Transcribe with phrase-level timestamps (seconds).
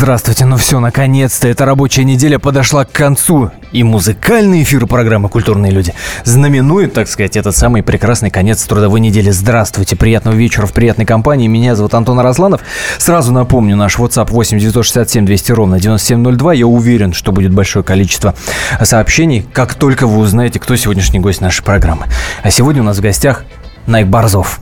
[0.00, 3.50] Здравствуйте, ну все, наконец-то эта рабочая неделя подошла к концу.
[3.72, 5.92] И музыкальный эфир программы «Культурные люди»
[6.22, 9.30] знаменует, так сказать, этот самый прекрасный конец трудовой недели.
[9.30, 11.48] Здравствуйте, приятного вечера в приятной компании.
[11.48, 12.60] Меня зовут Антон Арасланов.
[12.98, 16.52] Сразу напомню, наш WhatsApp 8 967 200 ровно 9702.
[16.52, 18.36] Я уверен, что будет большое количество
[18.80, 22.06] сообщений, как только вы узнаете, кто сегодняшний гость нашей программы.
[22.44, 23.42] А сегодня у нас в гостях
[23.88, 24.60] Найк Борзов.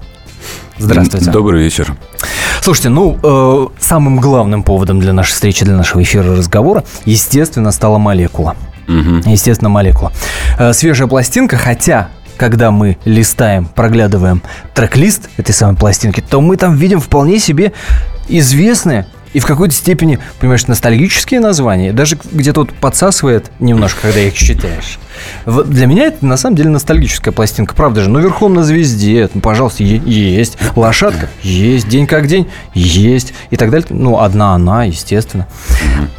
[0.78, 1.30] Здравствуйте.
[1.30, 1.96] Добрый вечер.
[2.60, 7.98] Слушайте, ну, э, самым главным поводом для нашей встречи, для нашего эфира разговора, естественно, стала
[7.98, 8.56] молекула.
[8.88, 9.30] Угу.
[9.30, 10.12] Естественно, молекула.
[10.58, 14.42] Э, свежая пластинка, хотя когда мы листаем, проглядываем
[14.74, 17.72] трек-лист этой самой пластинки, то мы там видим вполне себе
[18.28, 24.32] известные и в какой-то степени, понимаешь, ностальгические названия, даже где-то вот подсасывает немножко, когда их
[24.32, 24.98] читаешь.
[25.44, 28.08] Для меня это на самом деле ностальгическая пластинка, правда же.
[28.08, 30.56] Ну, верхом на звезде, ну, пожалуйста, есть.
[30.74, 31.86] Лошадка есть.
[31.86, 33.34] День как день есть.
[33.50, 33.86] И так далее.
[33.90, 35.46] Ну, одна она, естественно.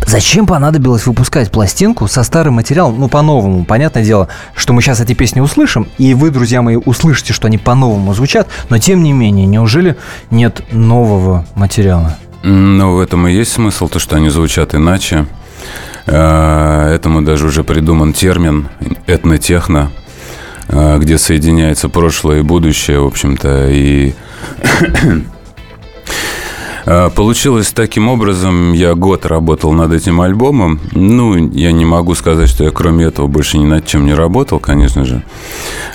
[0.05, 2.99] Зачем понадобилось выпускать пластинку со старым материалом?
[2.99, 3.65] Ну, по-новому.
[3.65, 7.57] Понятное дело, что мы сейчас эти песни услышим, и вы, друзья мои, услышите, что они
[7.57, 9.97] по-новому звучат, но тем не менее, неужели
[10.29, 12.15] нет нового материала?
[12.43, 15.25] Ну, в этом и есть смысл, то, что они звучат иначе.
[16.07, 18.69] Э, этому даже уже придуман термин
[19.07, 19.91] этнотехно,
[20.69, 24.13] э, где соединяется прошлое и будущее, в общем-то, и
[26.85, 30.79] э, Получилось таким образом, я год работал над этим альбомом.
[30.93, 34.59] Ну, я не могу сказать, что я кроме этого больше ни над чем не работал,
[34.59, 35.23] конечно же.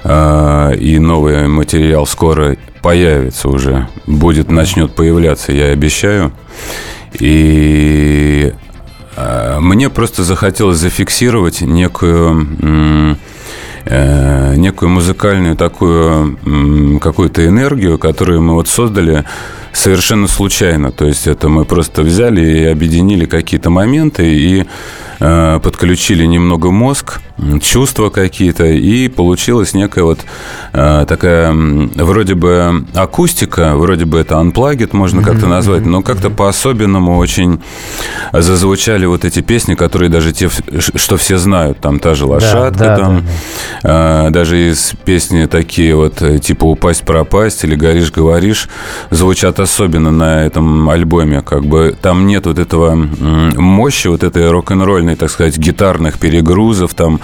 [0.04, 6.32] И новый материал скоро появится уже, будет, начнет появляться, я обещаю.
[7.14, 8.52] И
[9.16, 13.16] э, мне просто захотелось зафиксировать некую
[13.84, 16.38] э, некую музыкальную такую
[17.00, 19.24] какую-то энергию, которую мы вот создали
[19.72, 20.92] совершенно случайно.
[20.92, 24.66] То есть это мы просто взяли и объединили какие-то моменты и
[25.22, 27.20] подключили немного мозг,
[27.60, 30.20] чувства какие-то, и получилась некая вот
[30.72, 37.18] э, такая вроде бы акустика, вроде бы это unplugged можно как-то назвать, но как-то по-особенному
[37.18, 37.60] очень
[38.32, 42.96] зазвучали вот эти песни, которые даже те, что все знают, там та же лошадка, да,
[42.96, 43.22] да, там, да,
[43.82, 44.28] да.
[44.28, 48.68] Э, даже из песни такие вот типа «Упасть, пропасть» или «Горишь, говоришь»
[49.10, 55.11] звучат особенно на этом альбоме, как бы там нет вот этого мощи, вот этой рок-н-ролльной
[55.16, 57.20] так сказать, гитарных перегрузов, там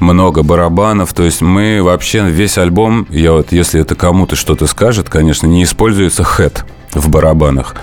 [0.00, 1.12] много барабанов.
[1.12, 5.64] То есть мы вообще весь альбом, я вот, если это кому-то что-то скажет, конечно, не
[5.64, 6.64] используется хэт
[6.94, 7.74] в барабанах.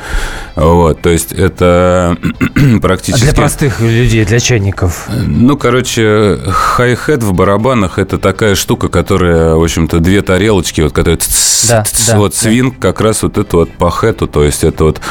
[0.55, 2.17] Вот, то есть это
[2.81, 3.23] практически...
[3.23, 5.07] А для простых людей, для чайников?
[5.09, 11.19] Ну, короче, хай-хет в барабанах– это такая штука, которая, в общем-то, две тарелочки, вот, которые...
[11.67, 12.37] Да, да, вот да.
[12.37, 15.01] свинг как раз вот это вот по хэту, то есть это вот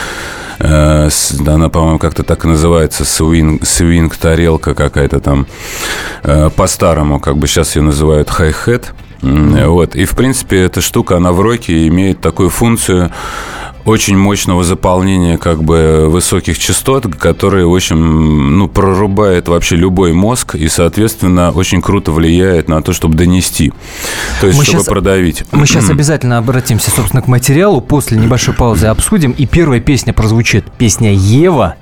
[0.58, 5.46] она, по-моему, как-то так и называется, свинг тарелка какая-то там,
[6.24, 8.94] э, по-старому, как бы сейчас ее называют хай-хет.
[9.20, 9.96] Вот.
[9.96, 13.10] И, в принципе, эта штука, она в роке имеет такую функцию
[13.88, 20.54] очень мощного заполнения как бы высоких частот, которые, в общем, ну, прорубает вообще любой мозг
[20.54, 23.72] и, соответственно, очень круто влияет на то, чтобы донести,
[24.40, 25.44] то есть, мы чтобы сейчас, продавить.
[25.52, 30.70] Мы сейчас обязательно обратимся, собственно, к материалу, после небольшой паузы обсудим, и первая песня прозвучит,
[30.72, 31.76] песня «Ева».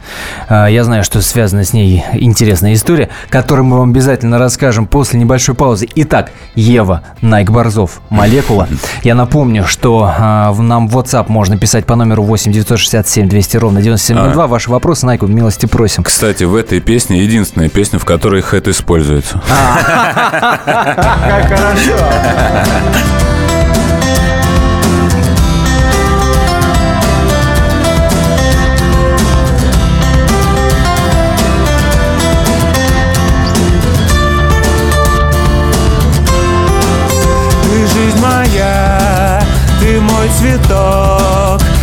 [0.48, 5.18] А, я знаю, что связана с ней интересная история, которую мы вам обязательно расскажем после
[5.18, 5.88] небольшой паузы.
[5.96, 8.68] Итак, Ева, Найк Борзов, «Молекула».
[9.02, 13.82] Я напомню, что а, нам в WhatsApp можно писать по номеру 8 967 200 ровно
[13.82, 14.44] 9702.
[14.44, 14.46] А.
[14.46, 16.04] Ваши вопросы, Найку, милости просим.
[16.04, 19.42] Кстати, в этой песне единственная песня, в которой хэт используется.
[20.64, 21.96] Как хорошо.
[37.96, 39.40] жизнь моя,
[39.80, 41.25] ты мой цветок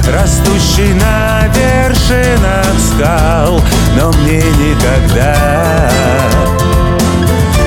[0.08, 3.62] Растущий на вершинах скал
[3.96, 5.90] Но мне никогда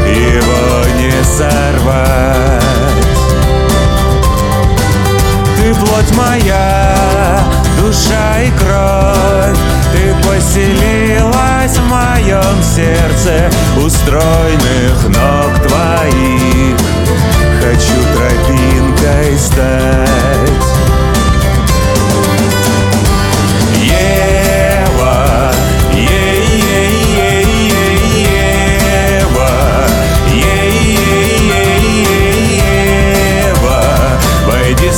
[0.07, 2.63] Его не сорвать.
[5.57, 7.43] Ты плоть моя,
[7.81, 9.59] душа и кровь
[9.93, 13.89] Ты поселилась в моем сердце У
[15.09, 16.77] ног твоих.
[17.63, 20.86] Хочу тропинкой стать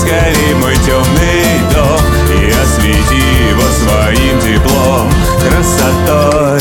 [0.09, 2.01] Закори мой темный дом
[2.31, 6.61] И освети его своим теплом, красотой.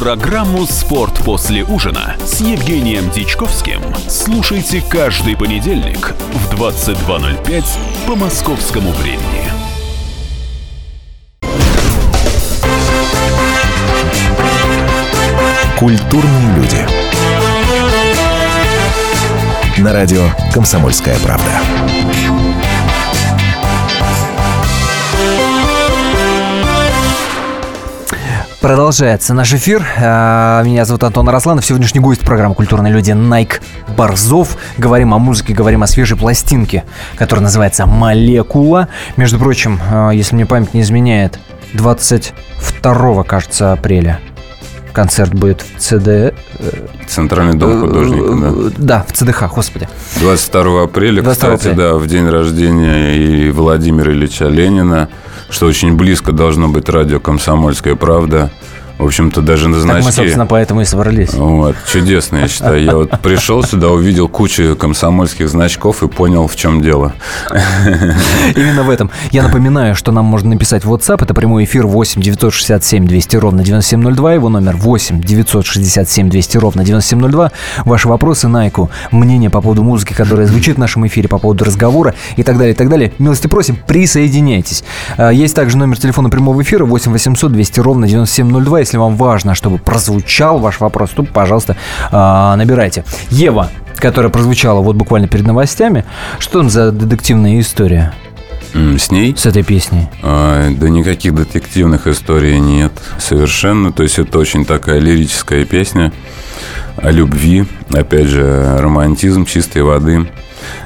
[0.00, 7.64] Программу «Спорт после ужина» с Евгением Дичковским слушайте каждый понедельник в 22.05
[8.06, 9.50] по московскому времени.
[15.78, 16.86] Культурные люди.
[19.82, 22.39] На радио «Комсомольская правда».
[28.60, 29.82] Продолжается наш эфир.
[29.98, 31.64] А, Меня зовут Антон Арасланов.
[31.64, 33.62] Сегодняшний гость программы «Культурные люди» Найк
[33.96, 34.58] Борзов.
[34.76, 36.84] Говорим о музыке, говорим о свежей пластинке,
[37.16, 38.88] которая называется «Молекула».
[39.16, 41.38] Между прочим, а, если мне память не изменяет,
[41.72, 44.20] 22, кажется, апреля
[44.92, 46.34] концерт будет в ЦД...
[47.08, 48.72] Центральный дом художника, да.
[48.76, 49.88] Да, в ЦДХ, господи.
[50.16, 51.88] 22 апреля, 22 кстати, апреля.
[51.92, 55.08] да, в день рождения и Владимира Ильича Ленина,
[55.50, 58.50] что очень близко должно быть радио «Комсомольская правда».
[59.00, 60.20] В общем-то, даже на Так мы, значке...
[60.20, 61.32] собственно, поэтому и собрались.
[61.32, 62.84] Вот, чудесно, я считаю.
[62.84, 67.14] Я вот пришел сюда, увидел кучу комсомольских значков и понял, в чем дело.
[68.56, 69.10] Именно в этом.
[69.30, 71.22] Я напоминаю, что нам можно написать в WhatsApp.
[71.22, 74.34] Это прямой эфир 8 967 200 ровно 9702.
[74.34, 77.52] Его номер 8 967 200 ровно 9702.
[77.86, 82.14] Ваши вопросы Найку, мнение по поводу музыки, которая звучит в нашем эфире, по поводу разговора
[82.36, 83.14] и так далее, и так далее.
[83.18, 84.84] Милости просим, присоединяйтесь.
[85.16, 88.89] А, Есть также номер телефона прямого эфира 8 800 200 ровно 9702.
[88.90, 91.76] Если вам важно, чтобы прозвучал ваш вопрос, то, пожалуйста,
[92.10, 93.04] а, набирайте.
[93.30, 96.04] Ева, которая прозвучала вот буквально перед новостями.
[96.40, 98.12] Что там за детективная история
[98.74, 100.08] С ней с этой песней?
[100.24, 103.92] А, Да никаких детективных историй нет совершенно.
[103.92, 106.12] То есть это очень такая лирическая песня
[106.96, 107.66] о любви.
[107.94, 110.28] Опять же, романтизм чистой воды.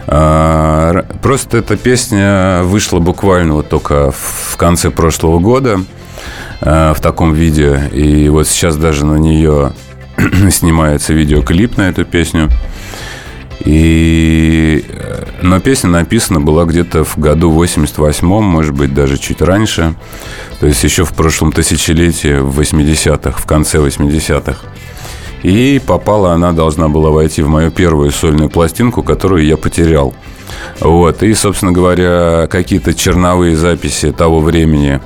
[0.07, 5.81] А, Просто эта песня вышла буквально вот только в конце прошлого года
[6.61, 7.91] в таком виде.
[7.93, 9.73] И вот сейчас даже на нее
[10.51, 12.51] снимается видеоклип на эту песню.
[13.61, 19.95] И, э, но песня написана была где-то в году 88-м, может быть, даже чуть раньше.
[20.61, 24.59] То есть еще в прошлом тысячелетии, в 80-х, в конце 80-х.
[25.43, 30.15] И попала она должна была войти в мою первую сольную пластинку, которую я потерял.
[30.81, 31.23] Вот.
[31.23, 35.01] И, собственно говоря, какие-то черновые записи того времени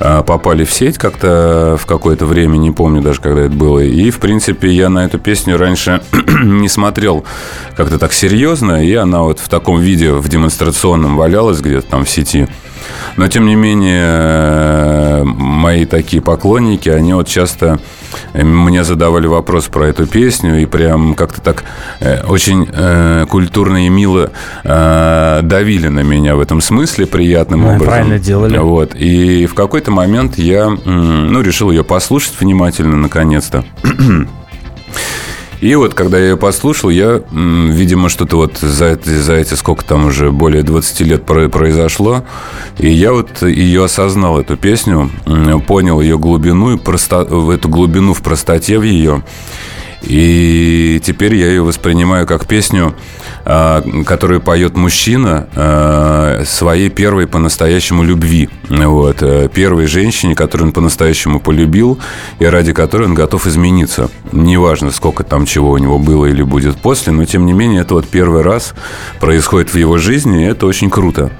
[0.00, 3.80] попали в сеть как-то в какое-то время, не помню даже, когда это было.
[3.80, 6.00] И, в принципе, я на эту песню раньше
[6.42, 7.24] не смотрел
[7.76, 12.10] как-то так серьезно, и она вот в таком виде, в демонстрационном валялась где-то там в
[12.10, 12.48] сети.
[13.16, 17.78] Но, тем не менее, э, мои такие поклонники, они вот часто
[18.34, 21.64] мне задавали вопрос про эту песню, и прям как-то так
[22.00, 24.30] э, очень э, культурно и мило
[24.64, 27.86] э, давили на меня в этом смысле приятным Ну и образом.
[27.88, 28.58] правильно делали.
[28.58, 28.94] Вот.
[28.94, 33.64] И в какой-то момент я ну, решил ее послушать внимательно, наконец-то.
[35.60, 40.06] И вот, когда я ее послушал, я, видимо, что-то вот за, за эти сколько там
[40.06, 42.24] уже, более 20 лет про- произошло,
[42.78, 45.10] и я вот ее осознал, эту песню,
[45.66, 49.22] понял ее глубину, и просто, эту глубину в простоте в ее.
[50.02, 52.94] И теперь я ее воспринимаю как песню,
[53.44, 58.48] а, которую поет мужчина а, своей первой по-настоящему любви.
[58.68, 59.22] Вот.
[59.22, 61.98] э, Первой женщине, которую он по-настоящему полюбил,
[62.38, 64.10] и ради которой он готов измениться.
[64.32, 67.94] Неважно, сколько там чего у него было или будет после, но тем не менее, это
[67.94, 68.74] вот первый раз
[69.20, 71.30] происходит в его жизни, и это очень круто.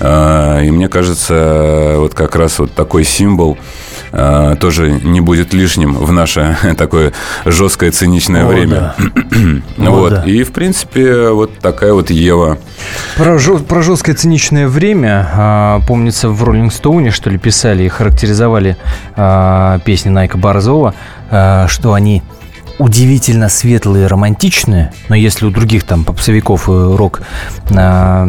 [0.00, 3.58] А, И мне кажется, вот как раз вот такой символ
[4.12, 7.12] а, тоже не будет лишним в наше такое
[7.44, 8.94] жесткое циничное О, время.
[9.78, 10.10] О, вот.
[10.10, 10.22] да.
[10.24, 12.58] И, в принципе, вот такая вот Ева.
[13.16, 17.88] Про, жё- про жесткое циничное время, а, помнится, в Роллинг Стоуне, что ли, писали и
[17.88, 18.76] характеризовали
[19.16, 20.94] а, песни Найка Борзова,
[21.30, 22.22] а, что они
[22.78, 27.20] удивительно светлые и романтичные, но если у других там попсовиков и рок
[27.76, 28.26] а,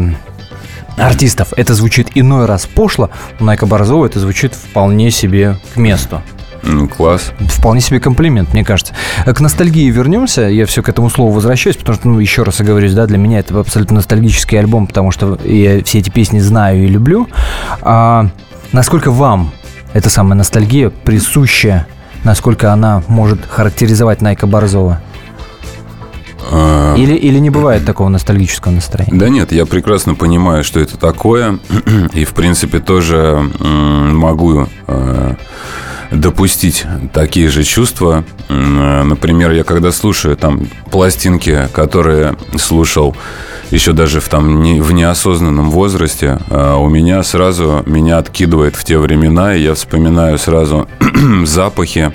[0.96, 6.22] артистов это звучит иной раз пошло, у Найка Борзова это звучит вполне себе к месту.
[6.64, 7.32] Ну, класс.
[7.40, 8.94] Вполне себе комплимент, мне кажется.
[9.26, 10.42] К ностальгии вернемся.
[10.42, 13.40] Я все к этому слову возвращаюсь, потому что, ну, еще раз оговорюсь, да, для меня
[13.40, 17.28] это абсолютно ностальгический альбом, потому что я все эти песни знаю и люблю.
[17.80, 18.28] А
[18.70, 19.50] насколько вам
[19.92, 21.86] эта самая ностальгия присуща
[22.24, 25.00] насколько она может характеризовать Найка Борзова?
[26.50, 29.18] А, Или, или не бывает такого ностальгического настроения?
[29.18, 31.58] Да нет, я прекрасно понимаю, что это такое.
[32.14, 35.34] И, в принципе, тоже могу э,
[36.12, 38.24] допустить такие же чувства.
[38.48, 43.16] Э, Например, я когда слушаю там пластинки, которые слушал
[43.70, 48.84] еще даже в, там, не, в неосознанном возрасте, э, у меня сразу меня откидывает в
[48.84, 50.88] те времена, и я вспоминаю сразу
[51.44, 52.12] запахи,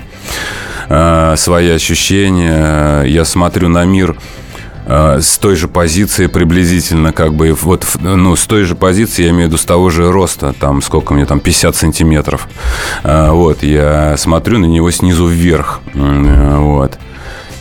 [0.88, 3.02] э, свои ощущения.
[3.02, 4.16] Я смотрю на мир
[4.88, 9.30] э, с той же позиции приблизительно, как бы, вот, ну, с той же позиции, я
[9.30, 12.48] имею в виду, с того же роста, там, сколько мне, там, 50 сантиметров.
[13.04, 16.98] Э, Вот, я смотрю на него снизу вверх, э, вот.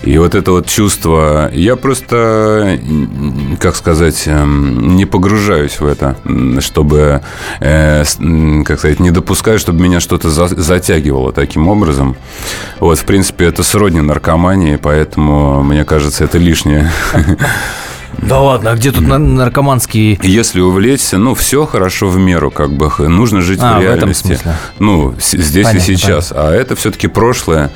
[0.03, 2.79] И вот это вот чувство, я просто,
[3.59, 6.15] как сказать, эм, не погружаюсь в это,
[6.59, 7.21] чтобы,
[7.59, 8.03] э,
[8.63, 12.15] как сказать, не допускаю, чтобы меня что-то за- затягивало таким образом.
[12.79, 16.91] Вот, в принципе, это сродни наркомании, поэтому, мне кажется, это лишнее.
[18.21, 20.19] Да ладно, а где тут на- наркоманские...
[20.21, 23.95] Если увлечься, ну, все хорошо в меру, как бы, нужно жить А, в в этом
[23.97, 24.27] реальности.
[24.27, 24.53] смысле.
[24.79, 26.33] Ну, здесь Понятно, и сейчас.
[26.35, 27.71] А это все-таки прошлое.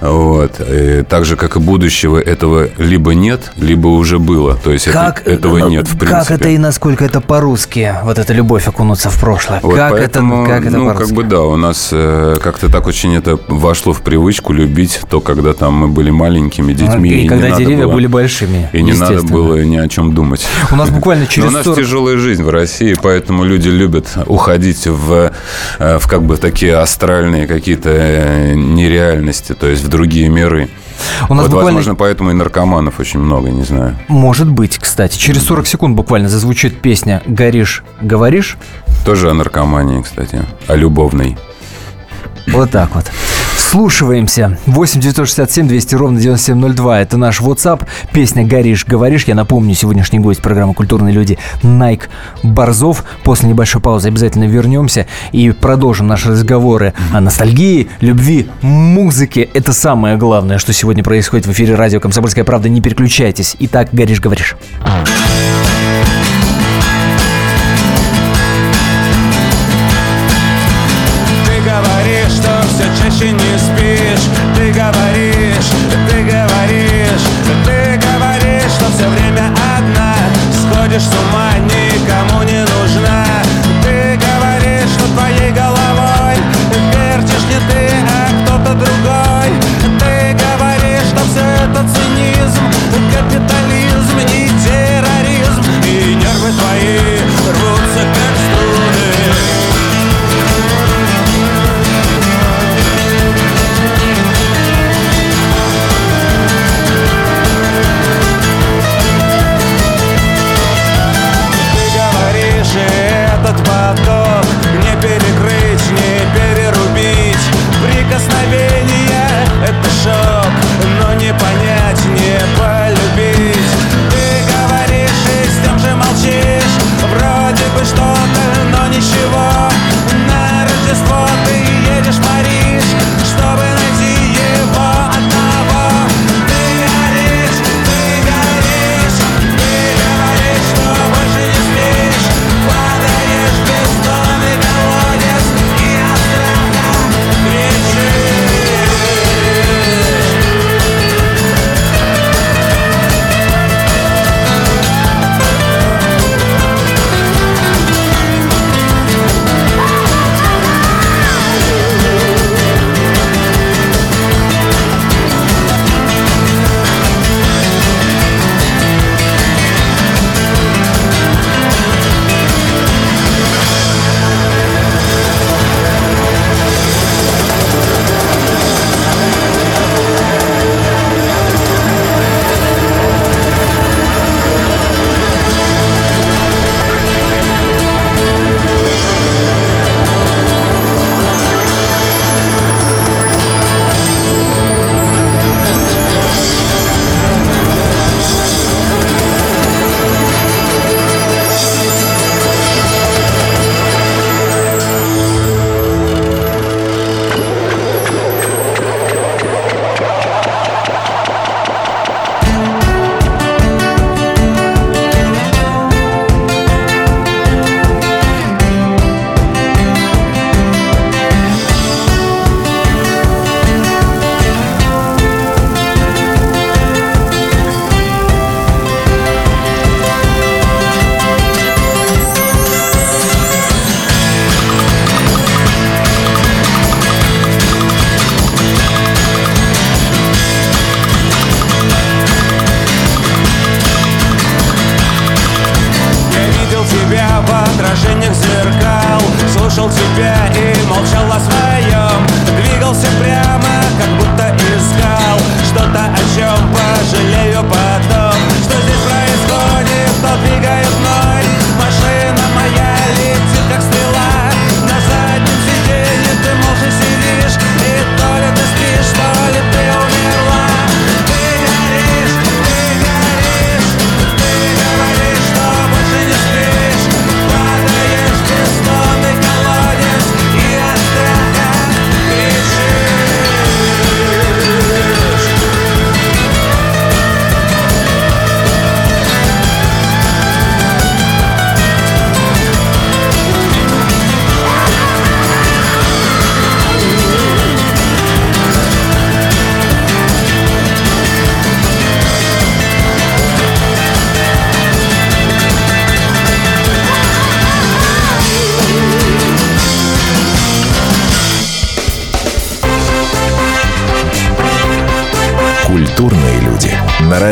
[0.00, 0.60] Вот.
[0.60, 4.54] И так же, как и будущего, этого либо нет, либо уже было.
[4.54, 6.20] То есть это- Как, этого э, нет, в принципе.
[6.20, 9.58] Как это и насколько это по-русски, вот эта любовь окунуться в прошлое?
[9.62, 11.04] Вот как, поэтому, это, как это ну, по-русски?
[11.08, 15.20] как бы да, у нас э, как-то так очень это вошло в привычку любить то,
[15.20, 17.10] когда там мы были маленькими детьми.
[17.10, 18.70] и, не когда деревья было- были большими.
[18.72, 20.46] И не надо было ни о чем думать.
[20.70, 24.06] У нас буквально Но через у нас 40 тяжелая жизнь в России, поэтому люди любят
[24.26, 25.32] уходить в,
[25.78, 30.68] э, в как бы такие астральные какие-то э, нереальности, то есть в другие миры.
[31.28, 33.96] У нас вот, буквально- возможно, поэтому и наркоманов очень много, не знаю.
[34.08, 35.16] Может быть, кстати.
[35.16, 38.56] Через 40 секунд буквально зазвучит песня «Горишь, говоришь».
[39.04, 41.38] Тоже о наркомании, кстати, о любовной.
[42.48, 43.04] Вот так вот.
[43.68, 44.56] Вслушиваемся.
[44.64, 47.02] 8 967 200 ровно 9702.
[47.02, 47.86] Это наш WhatsApp.
[48.14, 49.24] Песня «Горишь, говоришь».
[49.24, 52.08] Я напомню, сегодняшний гость программы «Культурные люди» Найк
[52.42, 53.04] Борзов.
[53.24, 59.42] После небольшой паузы обязательно вернемся и продолжим наши разговоры о ностальгии, любви, музыке.
[59.52, 62.70] Это самое главное, что сегодня происходит в эфире радио «Комсомольская правда».
[62.70, 63.54] Не переключайтесь.
[63.60, 64.56] Итак, «Горишь, говоришь».
[80.98, 81.47] Сходишь с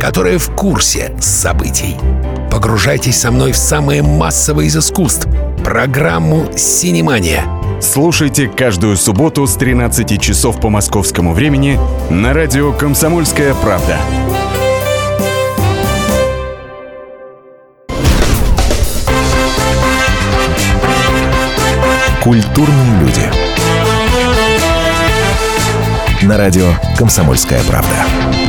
[0.00, 1.96] которые в курсе событий.
[2.50, 5.26] Погружайтесь со мной в самое массовое из искусств—
[5.64, 7.44] программу «Синемания».
[7.80, 11.78] Слушайте каждую субботу с 13 часов по московскому времени
[12.10, 13.98] на радио «Комсомольская правда».
[22.22, 23.30] Культурные люди.
[26.24, 28.43] На радио «Комсомольская правда».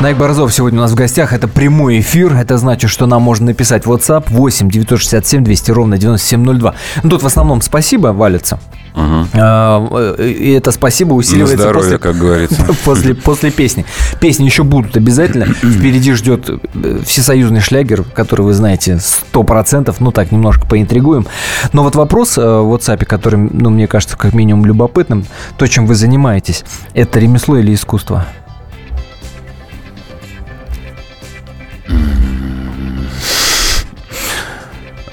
[0.00, 1.34] Найк Борзов сегодня у нас в гостях.
[1.34, 2.34] Это прямой эфир.
[2.34, 6.74] Это значит, что нам можно написать WhatsApp 8 967 200 ровно 9702.
[7.02, 8.58] Ну, тут в основном спасибо валится.
[8.96, 12.66] А, И это спасибо На усиливается здоровье, после, как говорится.
[12.84, 13.84] после, после песни.
[14.20, 15.44] Песни еще будут обязательно.
[15.54, 19.00] Впереди ждет э, всесоюзный шлягер, который вы знаете
[19.32, 19.94] 100%.
[20.00, 21.26] Ну так, немножко поинтригуем.
[21.74, 25.26] Но вот вопрос э, в WhatsApp, который, ну, мне кажется, как минимум любопытным.
[25.58, 28.26] То, чем вы занимаетесь, это ремесло или искусство?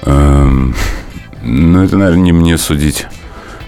[0.08, 3.06] Ну, это, наверное, не мне судить.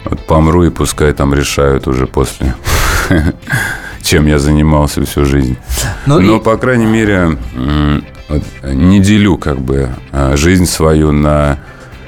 [0.05, 2.55] Вот помру, и пускай там решают уже после,
[4.03, 5.57] чем я занимался всю жизнь.
[6.07, 7.37] Ну, Но, и- по крайней мере,
[8.29, 11.59] вот, не делю как бы а, жизнь свою на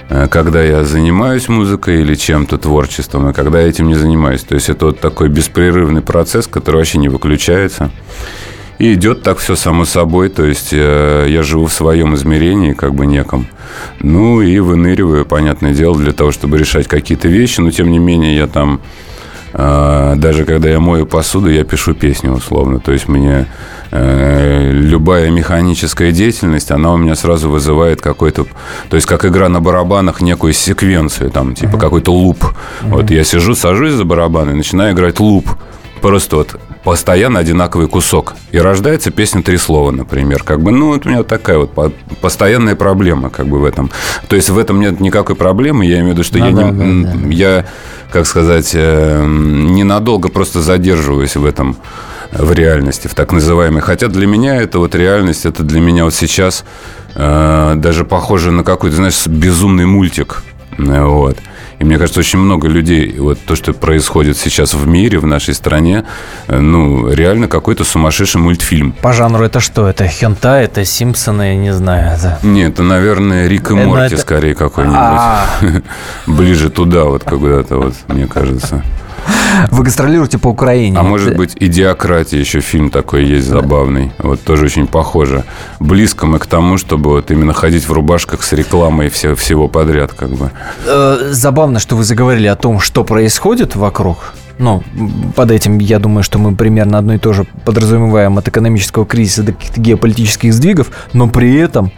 [0.09, 4.43] э, когда я занимаюсь музыкой или чем-то творчеством, и когда я этим не занимаюсь.
[4.43, 7.91] То есть это вот такой беспрерывный процесс, который вообще не выключается.
[8.79, 12.95] И идет так все само собой, то есть э, я живу в своем измерении, как
[12.95, 13.47] бы неком.
[14.01, 18.37] Ну и выныриваю, понятное дело, для того, чтобы решать какие-то вещи, но тем не менее
[18.37, 18.81] я там,
[19.53, 22.81] э, даже когда я мою посуду, я пишу песни условно.
[22.81, 23.47] То есть мне
[23.93, 28.47] э, любая механическая деятельность, она у меня сразу вызывает какой-то,
[28.89, 32.45] то есть как игра на барабанах, некую секвенцию, там, типа какой-то луп.
[32.81, 35.47] Вот я сижу, сажусь за барабан и начинаю играть луп.
[36.01, 38.35] Просто вот постоянно одинаковый кусок.
[38.51, 40.43] И рождается песня «Три слова», например.
[40.43, 43.91] Как бы, ну, вот у меня такая вот по- постоянная проблема как бы в этом.
[44.29, 45.87] То есть в этом нет никакой проблемы.
[45.87, 47.67] Я имею в виду, что Ну я, да, не, да, м, я,
[48.11, 51.77] как сказать, э, ненадолго просто задерживаюсь в этом
[52.33, 53.83] в реальности, в так называемой.
[53.83, 56.65] Хотя для меня это вот реальность, это для меня вот сейчас
[57.15, 60.43] э, даже похоже на какой-то, знаешь, безумный мультик.
[60.79, 61.37] Э, Вот.
[61.83, 65.53] И мне кажется, очень много людей, вот то, что происходит сейчас в мире, в нашей
[65.53, 66.05] стране,
[66.47, 68.93] э, ну, реально какой-то сумасшедший мультфильм.
[69.03, 69.89] По жанру это что?
[69.89, 72.17] Это хента, это Симпсоны, я не знаю.
[72.17, 74.97] это- Нет, это, наверное, Рик и Э, ну, Морти это- скорее какой-нибудь.
[74.97, 75.45] А.
[76.29, 78.85] Ближе туда вот куда-то вот, мне кажется.
[79.71, 80.99] Вы гастролируете по Украине.
[80.99, 84.13] А может быть, «Идиократия» еще фильм такой есть забавный.
[84.19, 85.45] Вот тоже очень похоже.
[85.81, 90.13] Близко мы к тому, чтобы вот именно ходить в рубашках с рекламой все, всего подряд
[90.13, 90.51] как бы.
[90.87, 94.35] Э, Забавно, что вы заговорили о том, что происходит вокруг.
[94.59, 94.83] Ну,
[95.35, 99.43] под этим, я думаю, что мы примерно одно и то же подразумеваем от экономического кризиса
[99.43, 101.91] до каких-то геополитических сдвигов, но при этом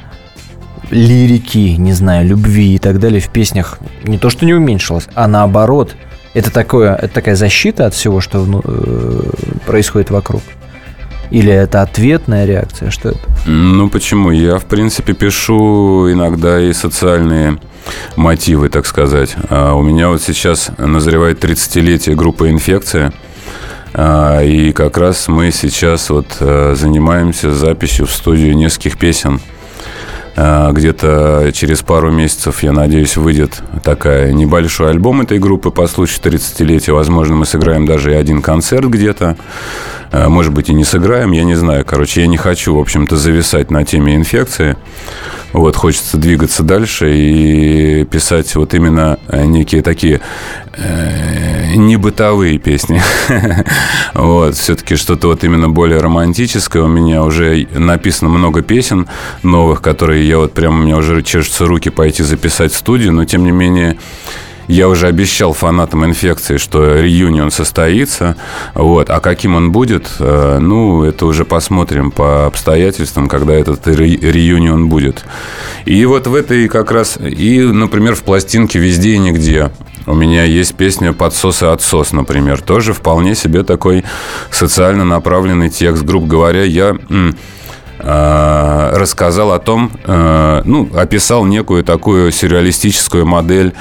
[0.91, 5.27] лирики, не знаю, любви и так далее в песнях не то, что не уменьшилось, а
[5.27, 5.95] наоборот.
[6.35, 9.21] Это, такое, это такая защита от всего, что вну- э,
[9.67, 10.43] происходит вокруг.
[11.31, 12.91] Или это ответная реакция?
[12.91, 13.19] Что это?
[13.47, 14.31] Ну, почему?
[14.31, 17.59] Я, в принципе, пишу иногда и социальные
[18.17, 19.35] мотивы, так сказать.
[19.49, 23.13] А у меня вот сейчас назревает 30-летие группы «Инфекция».
[23.95, 29.41] А, И как раз мы сейчас вот э, занимаемся записью в студию нескольких песен.
[30.37, 36.21] А, Где-то через пару месяцев, я надеюсь, выйдет такая небольшой альбом этой группы по случаю
[36.23, 36.93] 30-летия.
[36.93, 39.37] Возможно, мы сыграем даже и один концерт где-то.
[40.11, 41.85] А, Может быть, и не сыграем, я не знаю.
[41.85, 44.77] Короче, я не хочу, в общем-то, зависать на теме инфекции.
[45.55, 50.21] Вот, хочется двигаться дальше и писать вот именно э, некие такие
[50.77, 53.01] э, не бытовые песни.
[54.15, 56.83] Вот, все-таки что-то вот именно более романтическое.
[56.83, 59.09] У меня уже написано много песен
[59.43, 63.45] новых, которые я вот прямо, у меня уже чешутся руки пойти записать студию, но тем
[63.45, 63.97] не менее
[64.67, 68.37] я уже обещал фанатам инфекции, что реюнион состоится.
[68.75, 69.11] Вот.
[69.11, 74.89] А каким он будет, э, ну, это уже посмотрим по обстоятельствам, когда этот ре- реюнион
[74.89, 75.25] будет.
[75.85, 79.71] И вот в этой как раз, и, например, в пластинке «Везде и нигде»
[80.07, 82.61] У меня есть песня «Подсос и отсос», например.
[82.61, 84.05] Тоже вполне себе такой
[84.51, 86.03] социально направленный текст.
[86.03, 86.95] Грубо говоря, я
[88.05, 93.73] рассказал о том, э, ну, описал некую такую сюрреалистическую модель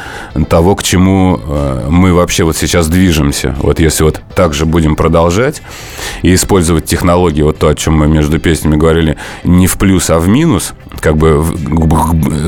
[0.50, 3.56] того, к чему э, мы вообще вот сейчас движемся.
[3.60, 5.62] Вот если вот так же будем продолжать
[6.22, 10.20] и использовать технологии, вот то, о чем мы между песнями говорили, не в плюс, а
[10.20, 11.44] в минус, как бы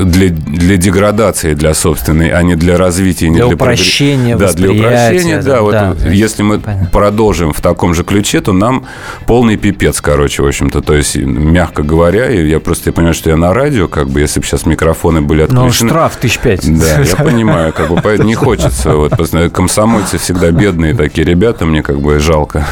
[0.04, 4.70] для, для деградации, для собственной, а не для развития, не Для прогре- упрощения Да, для
[4.70, 5.56] упрощения, да.
[5.56, 5.94] да, вот да.
[6.08, 6.88] если мы Понятно.
[6.90, 8.86] продолжим в таком же ключе, то нам
[9.26, 10.80] полный пипец, короче, в общем-то.
[10.80, 14.20] То есть, мягко говоря, и я просто я понимаю, что я на радио, как бы,
[14.20, 15.90] если бы сейчас микрофоны были Ну, отключены.
[15.90, 16.78] штраф тысяч пять.
[16.78, 18.94] Да, я понимаю, как бы поэтому не хочется.
[18.96, 19.12] Вот,
[19.52, 22.64] комсомольцы всегда бедные такие ребята, мне как бы жалко.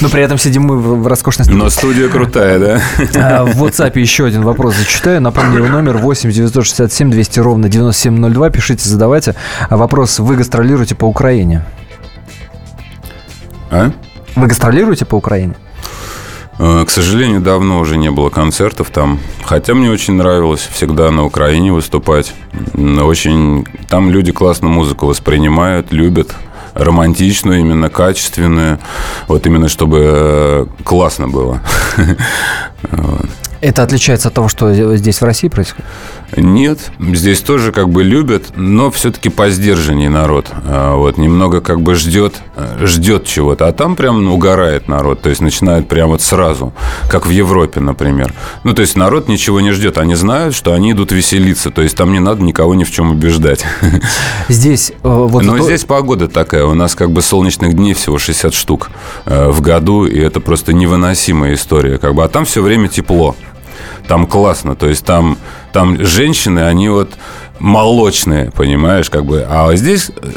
[0.00, 1.58] Но при этом сидим мы в в роскошной студии.
[1.58, 2.80] Но студия крутая, да?
[3.16, 5.20] А, В WhatsApp еще один вопрос зачитаю.
[5.20, 8.50] Напомню, его номер 8 967 200 ровно 9702.
[8.50, 9.34] Пишите, задавайте.
[9.68, 11.62] А Вопрос, вы гастролируете по Украине?
[13.70, 13.90] А?
[14.34, 15.54] Вы гастролируете по Украине?
[16.58, 19.20] Э, К сожалению, давно уже не было концертов там.
[19.44, 22.32] Хотя мне очень нравилось всегда на Украине выступать.
[22.74, 26.34] Очень там люди классно музыку воспринимают, любят
[26.74, 28.78] романтичную, именно качественную.
[29.28, 31.60] Вот именно чтобы э, классно было.
[33.60, 35.86] Это отличается от того, что здесь в России происходит?
[36.36, 40.46] Нет, здесь тоже как бы любят, но все-таки по сдержанней народ.
[40.66, 42.34] А, Вот, немного как бы ждет,
[42.80, 43.68] ждет чего-то.
[43.68, 46.72] А там прям ну, угорает народ, то есть начинают прям вот сразу,
[47.08, 48.32] как в Европе, например.
[48.64, 51.96] Ну, то есть народ ничего не ждет, они знают, что они идут веселиться, то есть
[51.96, 53.64] там не надо никого ни в чем убеждать.
[54.48, 55.42] Здесь э, вот...
[55.42, 58.90] Но то- здесь погода такая, у нас как бы солнечных дней всего 60 штук
[59.26, 61.98] э, в году, и это просто невыносимая история.
[61.98, 63.36] Как бы, а там все время тепло.
[64.08, 65.36] Там классно, то есть там,
[65.76, 67.10] там женщины, они вот
[67.58, 70.28] молочные, понимаешь, как бы, а здесь э,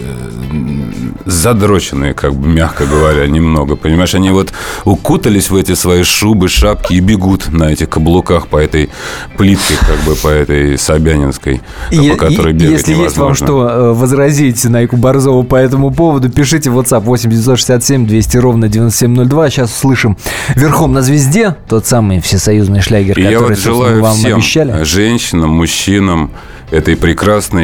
[1.26, 4.52] задроченные, как бы, мягко говоря, немного, понимаешь, они вот
[4.86, 8.90] укутались в эти свои шубы, шапки и бегут на этих каблуках по этой
[9.38, 13.48] плитке, как бы, по этой Собянинской, И- по которой и- бегать Если есть вам невозможно.
[13.48, 18.68] что э, возразить Найку Борзову по этому поводу, пишите в WhatsApp 8 967 200 ровно
[18.68, 19.50] 9702.
[19.50, 20.18] Сейчас услышим
[20.56, 24.84] «Верхом на звезде», тот самый всесоюзный шлягер, И который я вот желаю вам всем обещали.
[24.84, 26.32] женщинам, мужчинам
[26.72, 27.09] этой прекрасной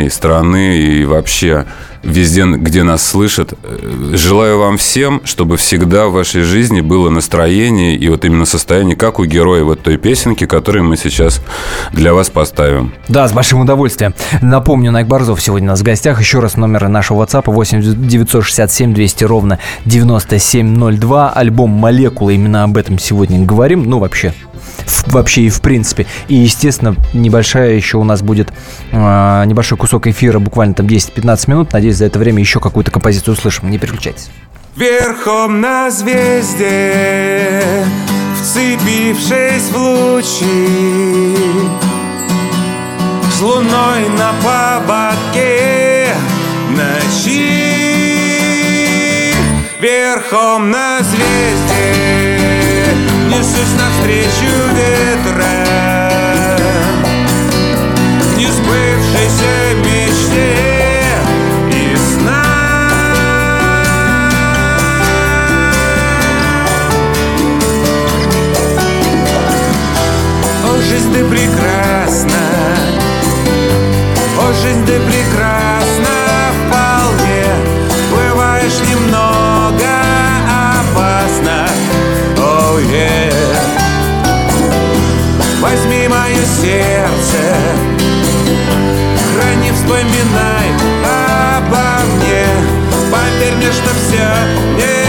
[0.10, 1.66] страны и вообще
[2.06, 7.96] везде, где нас слышат, э, желаю вам всем, чтобы всегда в вашей жизни было настроение
[7.96, 11.42] и вот именно состояние, как у героя вот той песенки, которую мы сейчас
[11.92, 12.94] для вас поставим.
[13.08, 14.14] Да, с большим удовольствием.
[14.42, 16.20] Напомню, Найк Борзов сегодня у нас в гостях.
[16.20, 21.30] Еще раз номер нашего WhatsApp 8 967 200 ровно 9702.
[21.32, 22.30] Альбом «Молекула».
[22.30, 23.90] Именно об этом сегодня говорим.
[23.90, 24.34] Ну, вообще,
[25.08, 26.06] вообще и в принципе.
[26.28, 28.52] И, естественно, небольшая еще у нас будет
[28.92, 31.74] э, небольшой кусок эфира, буквально там 10-15 минут.
[31.74, 33.70] Надеюсь, за это время еще какую-то композицию услышим.
[33.70, 34.30] Не переключайтесь.
[34.76, 37.64] Верхом на звезде,
[38.42, 40.68] вцепившись в лучи,
[43.32, 46.10] С луной на поводке
[46.72, 47.64] ночи.
[49.80, 51.96] Верхом на звезде,
[53.30, 55.66] несусь навстречу ветра,
[58.36, 60.75] несбывшейся мечте
[70.90, 72.46] жизнь ты прекрасна,
[74.40, 76.16] о, жизнь ты прекрасна
[76.68, 77.46] вполне,
[78.12, 79.90] бываешь немного
[80.82, 81.68] опасно,
[82.38, 83.32] о, oh, yeah.
[85.62, 87.56] Возьми мое сердце,
[89.34, 90.68] храни, вспоминай
[91.58, 92.46] обо мне,
[93.12, 94.28] поверь мне, что все
[94.78, 95.06] не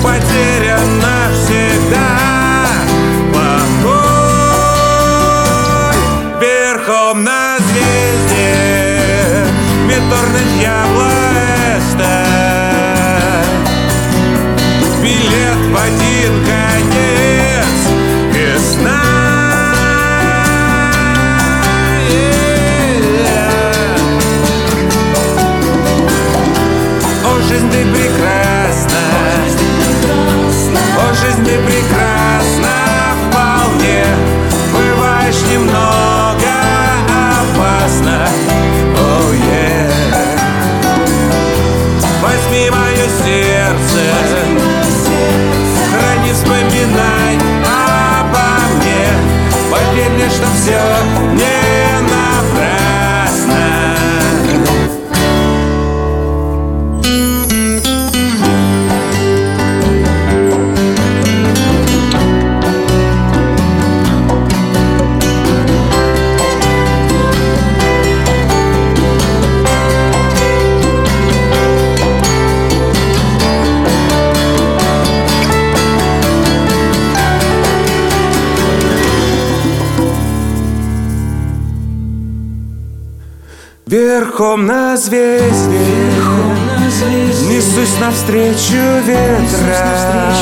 [0.00, 2.10] Потерян навсегда
[3.34, 3.98] покой.
[6.40, 8.54] Верхом на звезде
[9.86, 11.10] Меторный дьявола
[11.76, 12.14] эста
[15.02, 17.29] Билет в один конец
[44.00, 44.38] сердце.
[45.90, 47.36] Храни, вспоминай
[48.20, 49.06] обо мне.
[49.70, 50.80] Поверь мне, что все
[84.40, 85.86] Верхом на звезде.
[87.46, 90.32] Несусь навстречу ветра.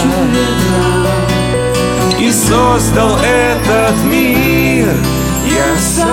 [2.21, 4.95] И создал этот мир.
[5.45, 6.07] Я сам.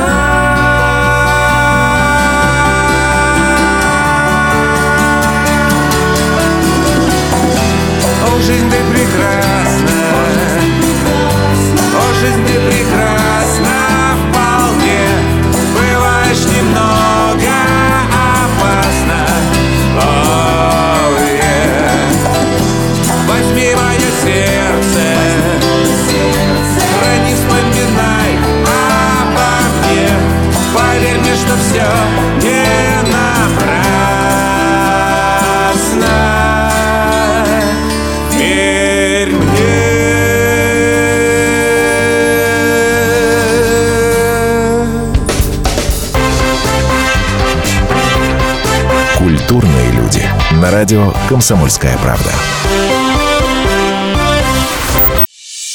[8.25, 9.91] О, жизнь ты прекрасна
[11.93, 13.04] О, жизнь ты прекрасна
[31.45, 31.85] что все
[32.41, 32.65] не
[33.11, 33.65] напрасно
[38.31, 39.75] Верь мне
[49.17, 50.23] Культурные люди.
[50.51, 52.31] На радио «Комсомольская правда».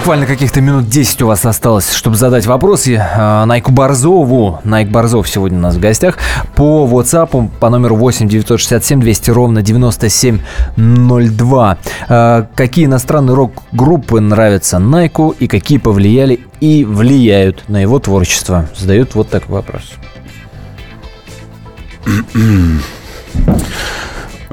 [0.00, 4.58] Буквально каких-то минут 10 у вас осталось, чтобы задать вопросы э, Найку Борзову.
[4.64, 6.16] Найк Борзов сегодня у нас в гостях.
[6.56, 11.78] По WhatsApp по номеру 8 967 200 ровно 9702.
[12.08, 18.70] Э, Какие иностранные рок-группы нравятся Найку и какие повлияли и влияют на его творчество?
[18.74, 19.82] Задают вот такой вопрос.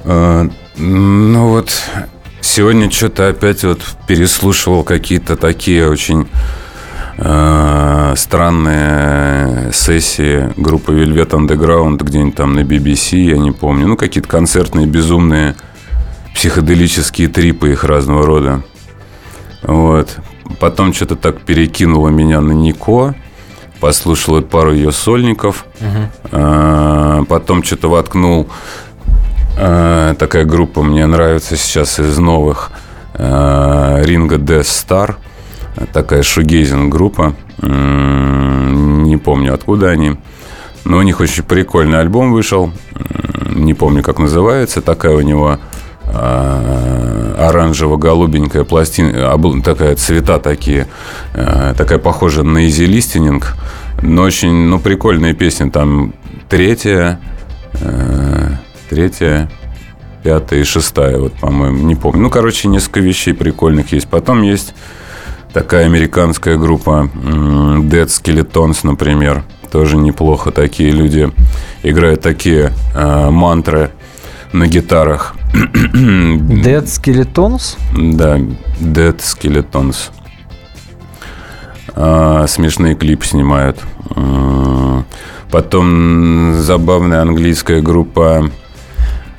[0.03, 1.71] Э, Ну вот,
[2.41, 6.27] сегодня что-то опять вот переслушивал какие-то такие очень
[7.17, 13.87] э, странные сессии группы Velvet Underground где-нибудь там на BBC, я не помню.
[13.87, 15.55] Ну, какие-то концертные, безумные,
[16.33, 18.63] психоделические трипы их разного рода.
[19.63, 20.17] Вот.
[20.59, 23.15] Потом что-то так перекинуло меня на Нико.
[23.79, 25.65] Послушал пару ее сольников.
[26.31, 28.47] Э, Потом что-то воткнул
[29.57, 32.71] такая группа мне нравится сейчас из новых.
[33.13, 35.15] Э, Ringo Death Star.
[35.93, 37.33] Такая шугейзинг группа.
[37.61, 40.17] М, Не помню, откуда они.
[40.85, 42.71] Но у них очень прикольный альбом вышел.
[43.55, 44.81] Не помню, как называется.
[44.81, 45.57] Такая у него
[46.05, 50.87] э, оранжево-голубенькая пластина, обл- такая цвета такие,
[51.33, 53.43] э, такая похожая на Easy Listening,
[54.01, 55.69] но очень, ну, прикольные песни.
[55.69, 56.13] Там
[56.49, 57.19] третья,
[57.81, 58.51] э,
[58.89, 59.49] третья,
[60.23, 62.21] пятая и шестая, вот, по-моему, не помню.
[62.21, 64.07] Ну, короче, несколько вещей прикольных есть.
[64.07, 64.73] Потом есть
[65.53, 69.43] такая американская группа Dead Skeletons, например.
[69.71, 70.51] Тоже неплохо.
[70.51, 71.29] Такие люди
[71.83, 73.91] играют такие э, мантры
[74.53, 75.35] на гитарах.
[75.53, 77.77] Dead Skeletons?
[77.95, 80.09] Да, Dead Skeletons.
[81.95, 83.81] А, смешные клип снимают.
[85.51, 88.51] Потом забавная английская группа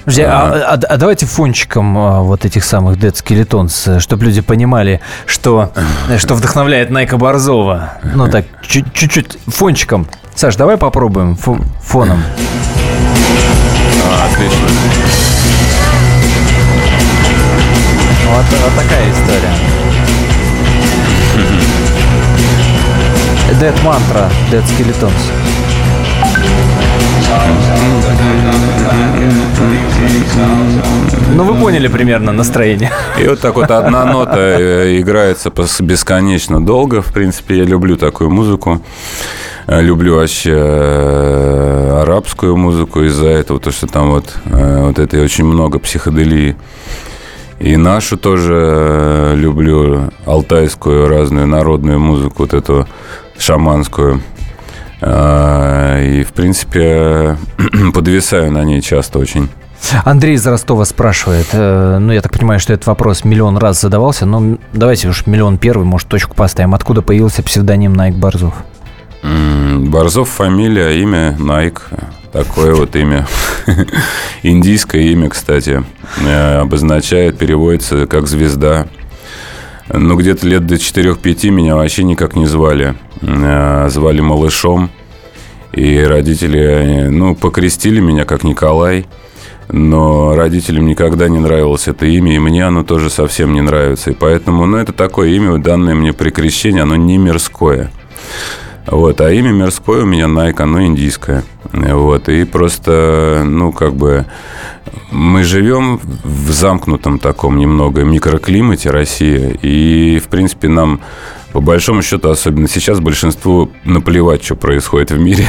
[0.08, 5.02] Подожди, а, а, а давайте фончиком а, вот этих самых Dead Skeletons, чтобы люди понимали,
[5.26, 5.70] что,
[6.16, 7.98] что вдохновляет Найка Борзова.
[8.14, 10.08] Ну так, чуть-чуть фончиком.
[10.34, 12.22] Саш, давай попробуем фо фоном.
[14.02, 14.66] А, отлично.
[18.30, 19.52] Вот, вот такая история.
[23.60, 25.22] Dead Mantra, Dead Skeletons.
[31.34, 32.90] Ну, вы поняли примерно настроение.
[33.20, 37.00] И вот так вот одна нота э, играется бесконечно долго.
[37.00, 38.80] В принципе, я люблю такую музыку.
[39.66, 45.44] Э, люблю вообще э, арабскую музыку из-за этого, то, что там вот, вот этой очень
[45.44, 46.56] много психоделии.
[47.60, 52.88] И нашу тоже люблю, алтайскую разную народную музыку, вот эту
[53.36, 54.22] шаманскую.
[55.00, 57.36] А, и, в принципе,
[57.94, 59.48] подвисаю на ней часто очень.
[60.04, 64.26] Андрей из Ростова спрашивает, э, ну, я так понимаю, что этот вопрос миллион раз задавался,
[64.26, 66.74] но давайте уж миллион первый, может, точку поставим.
[66.74, 68.54] Откуда появился псевдоним Найк Борзов?
[69.22, 71.82] Борзов фамилия, имя Найк.
[72.32, 73.26] Такое вот имя.
[74.42, 75.82] Индийское имя, кстати.
[76.20, 78.86] Э, обозначает, переводится как звезда.
[79.90, 82.94] Ну, где-то лет до 4-5 меня вообще никак не звали.
[83.20, 84.90] Э, звали малышом.
[85.72, 89.06] И родители, ну, покрестили меня как Николай.
[89.70, 94.10] Но родителям никогда не нравилось это имя, и мне оно тоже совсем не нравится.
[94.10, 97.90] И поэтому, ну, это такое имя, данное мне при крещении, оно не мирское.
[98.86, 101.44] Вот, а имя мирское у меня Nike, оно индийское.
[101.72, 104.24] Вот, и просто, ну, как бы,
[105.10, 111.00] мы живем в замкнутом таком немного микроклимате России, и, в принципе, нам
[111.52, 115.46] по большому счету, особенно сейчас, большинству наплевать, что происходит в мире.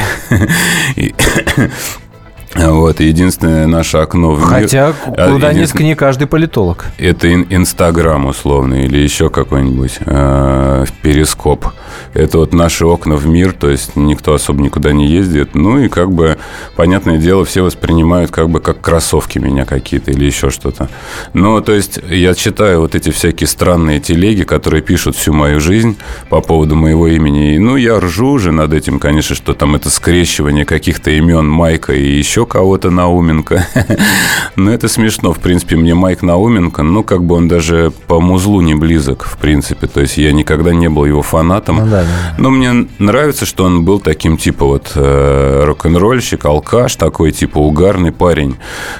[2.56, 4.62] Вот, единственное наше окно в мир...
[4.62, 6.86] Хотя куда ни не каждый политолог.
[6.98, 11.66] Это Инстаграм условно или еще какой-нибудь э, перископ.
[12.14, 15.54] Это вот наши окна в мир, то есть никто особо никуда не ездит.
[15.54, 16.38] Ну и как бы,
[16.76, 20.88] понятное дело, все воспринимают как бы как кроссовки меня какие-то или еще что-то.
[21.32, 25.96] Ну, то есть я читаю вот эти всякие странные телеги, которые пишут всю мою жизнь
[26.28, 27.54] по поводу моего имени.
[27.54, 31.92] И, ну, я ржу уже над этим, конечно, что там это скрещивание каких-то имен Майка
[31.92, 33.66] и еще кого-то Науменко.
[34.56, 35.32] Но это смешно.
[35.32, 39.36] В принципе, мне Майк Науменко, ну, как бы он даже по музлу не близок, в
[39.38, 39.86] принципе.
[39.86, 41.89] То есть я никогда не был его фанатом.
[41.90, 42.34] Да, да.
[42.38, 48.12] Но мне нравится, что он был таким типа вот э, рок-н-ролльщик, алкаш, такой типа угарный
[48.12, 48.56] парень.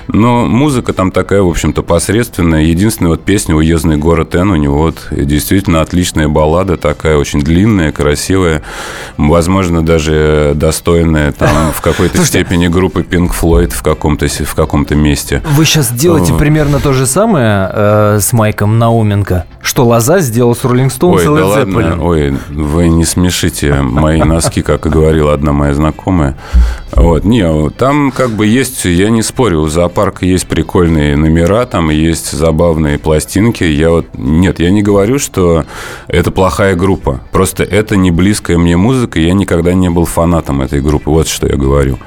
[0.09, 2.62] Но музыка там такая, в общем-то, посредственная.
[2.62, 7.93] Единственная вот песня «Уездный город Н» у него вот действительно отличная баллада, такая очень длинная,
[7.93, 8.62] красивая.
[9.16, 14.95] Возможно, даже достойная там в какой-то степени группы Pink Pink Floyd в каком-то в каком-то
[14.95, 15.43] месте.
[15.45, 20.64] Вы сейчас делаете примерно то же самое э, с Майком Науменко, что Лоза сделал с
[20.64, 25.52] Роллинг Стоунс и Led ладно, Ой, вы не смешите мои носки, как и говорила одна
[25.52, 26.36] моя знакомая.
[26.92, 31.90] Вот, не, там как бы есть, я не спорю, у зоопарка есть прикольные номера, там
[31.90, 33.64] есть забавные пластинки.
[33.64, 35.64] Я вот, нет, я не говорю, что
[36.08, 37.20] это плохая группа.
[37.30, 41.11] Просто это не близкая мне музыка, я никогда не был фанатом этой группы.
[41.11, 41.98] Вот что я говорю.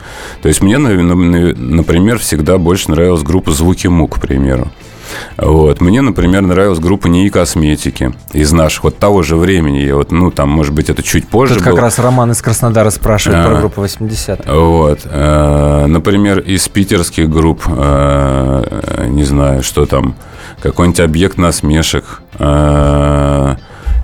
[0.41, 4.71] То есть мне, например, всегда больше нравилась группа «Звуки мук», к примеру.
[5.38, 5.82] Вот.
[5.82, 9.80] Мне, например, нравилась группа НИИ Косметики из наших, вот того же времени.
[9.80, 12.89] Я вот, ну, там, может быть, это чуть позже Тут как раз Роман из Краснодара
[12.89, 14.99] спрашивает а, про группу 80 Вот.
[15.05, 20.16] А, например, из питерских групп, а, не знаю, что там,
[20.61, 23.57] какой-нибудь объект насмешек, а,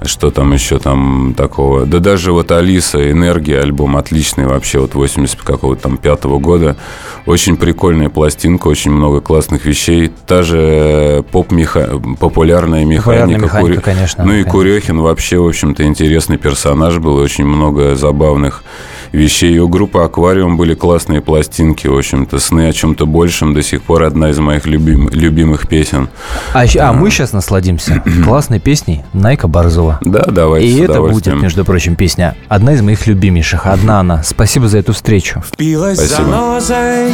[0.05, 1.85] что там еще там такого?
[1.85, 6.77] Да даже вот Алиса, Энергия, альбом отличный вообще, вот 80 какого-то там пятого года.
[7.25, 10.11] Очень прикольная пластинка, очень много классных вещей.
[10.25, 11.99] Та же поп-меха...
[12.19, 13.39] популярная механика.
[13.39, 13.77] механика Кури...
[13.77, 14.23] конечно.
[14.23, 14.51] Ну и конечно.
[14.51, 18.63] Курехин вообще, в общем-то, интересный персонаж был, очень много забавных
[19.11, 19.57] вещей.
[19.59, 22.39] У группы «Аквариум» были классные пластинки, в общем-то.
[22.39, 25.09] «Сны о чем-то большем» до сих пор одна из моих любим...
[25.09, 26.09] любимых песен.
[26.53, 29.99] А, а мы сейчас насладимся классной песней Найка Борзова.
[30.01, 33.65] Да, давайте И это будет, между прочим, песня одна из моих любимейших.
[33.65, 34.23] Одна она.
[34.23, 35.41] Спасибо за эту встречу.
[35.41, 37.11] Впилась занозой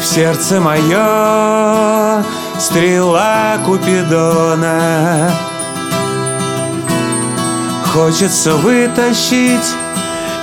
[0.00, 2.24] в сердце мое
[2.58, 5.30] стрела Купидона.
[7.92, 9.74] Хочется вытащить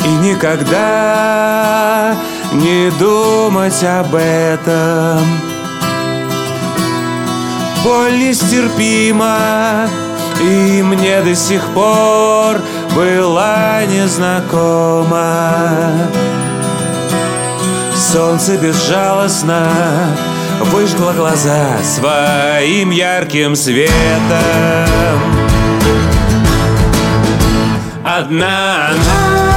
[0.05, 2.15] и никогда
[2.53, 5.19] не думать об этом.
[7.83, 9.87] Боль нестерпима,
[10.41, 12.61] и мне до сих пор
[12.95, 15.49] была незнакома.
[17.95, 19.67] Солнце безжалостно
[20.71, 23.89] выжгло глаза своим ярким светом.
[28.05, 29.52] Одна она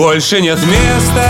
[0.00, 1.28] Больше нет места,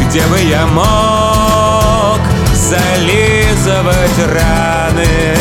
[0.00, 2.18] где бы я мог
[2.54, 5.36] зализывать раны.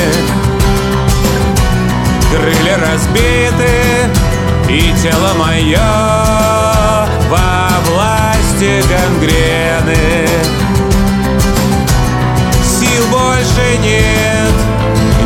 [2.29, 4.09] Крылья разбиты,
[4.67, 5.79] и тело мое
[7.29, 10.27] во власти гангрены.
[12.61, 14.53] Сил больше нет,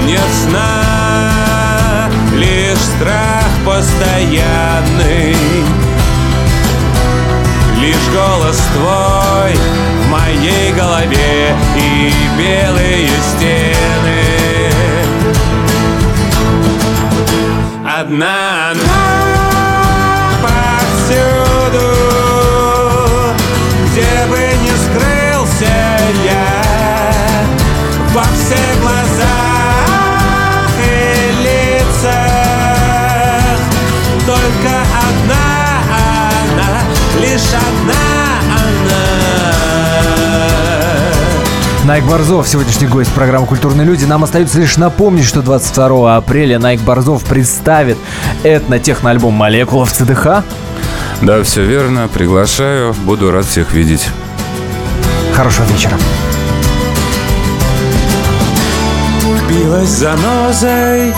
[0.05, 5.36] нет сна, лишь страх постоянный.
[7.80, 9.53] Лишь голос твой
[10.03, 14.36] в моей голове и белые стены.
[17.86, 19.15] Одна она
[20.41, 21.88] повсюду,
[23.86, 25.76] где бы ни скрылся
[26.26, 26.49] я,
[28.13, 29.88] во всех глазах
[30.84, 30.93] и
[31.43, 32.19] лицах,
[34.26, 34.73] только
[35.09, 35.54] одна
[37.22, 37.93] лишь одна
[38.51, 39.36] она.
[41.86, 44.05] Найк Борзов, сегодняшний гость программы «Культурные люди».
[44.05, 47.97] Нам остается лишь напомнить, что 22 апреля Найк Борзов представит
[48.43, 50.43] этно-техно-альбом «Молекула» в ЦДХ.
[51.22, 52.07] Да, все верно.
[52.07, 52.93] Приглашаю.
[52.93, 54.07] Буду рад всех видеть.
[55.36, 55.97] Хорошего вечера.
[59.47, 61.13] Билась занозой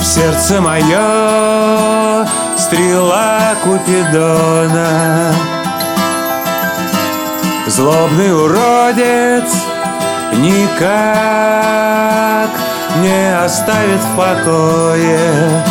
[0.00, 2.26] в сердце мое
[2.60, 5.34] Стрела Купидона.
[7.66, 9.50] Злобный уродец
[10.34, 10.90] никак
[12.98, 15.64] не оставит в покое.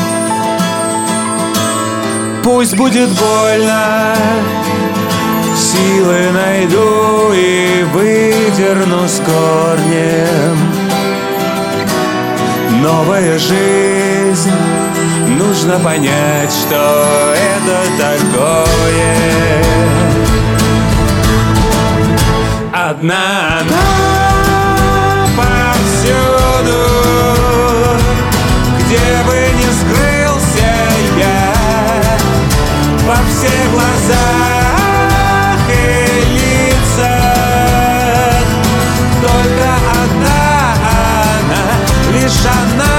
[2.44, 4.16] Пусть будет больно,
[5.56, 10.58] силы найду и выдерну с корнем.
[12.82, 19.64] Новая жизнь Нужно понять, что это такое.
[22.72, 23.88] Одна она
[25.36, 26.82] повсюду.
[28.78, 30.74] Где бы ни скрылся
[31.18, 31.54] я
[33.08, 33.18] Во
[35.72, 35.82] и
[36.38, 37.10] лицах.
[39.24, 39.70] Только
[40.04, 40.42] одна
[40.86, 41.64] она
[42.14, 42.99] Лишь она,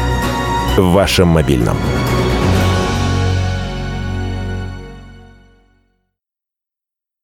[0.77, 1.77] В вашем мобильном.